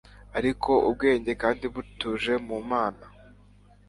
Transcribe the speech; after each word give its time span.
Ariko 0.37 0.71
ubwenge 0.89 1.31
kandi 1.41 1.65
butuje 1.73 2.33
mu 2.47 2.57
Mana 2.69 3.05